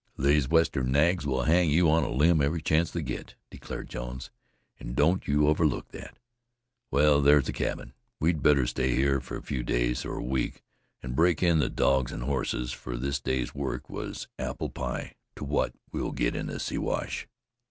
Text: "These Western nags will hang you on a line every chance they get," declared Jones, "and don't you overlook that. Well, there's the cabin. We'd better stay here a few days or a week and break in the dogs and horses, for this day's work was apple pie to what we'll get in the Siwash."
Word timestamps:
"These 0.17 0.49
Western 0.49 0.91
nags 0.91 1.27
will 1.27 1.43
hang 1.43 1.69
you 1.69 1.87
on 1.91 2.01
a 2.03 2.09
line 2.09 2.41
every 2.41 2.63
chance 2.63 2.89
they 2.89 3.03
get," 3.03 3.35
declared 3.51 3.87
Jones, 3.91 4.31
"and 4.79 4.95
don't 4.95 5.27
you 5.27 5.47
overlook 5.47 5.89
that. 5.89 6.17
Well, 6.89 7.21
there's 7.21 7.45
the 7.45 7.53
cabin. 7.53 7.93
We'd 8.19 8.41
better 8.41 8.65
stay 8.65 8.95
here 8.95 9.17
a 9.17 9.41
few 9.43 9.61
days 9.61 10.03
or 10.03 10.15
a 10.15 10.23
week 10.23 10.63
and 11.03 11.15
break 11.15 11.43
in 11.43 11.59
the 11.59 11.69
dogs 11.69 12.11
and 12.11 12.23
horses, 12.23 12.71
for 12.71 12.97
this 12.97 13.19
day's 13.19 13.53
work 13.53 13.91
was 13.91 14.27
apple 14.39 14.69
pie 14.71 15.13
to 15.35 15.43
what 15.43 15.75
we'll 15.91 16.13
get 16.13 16.35
in 16.35 16.47
the 16.47 16.59
Siwash." 16.59 17.27